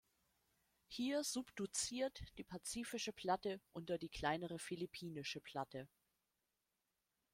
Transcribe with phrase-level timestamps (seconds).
[0.87, 5.87] Hier subduziert die Pazifische Platte unter die kleinere Philippinische Platte.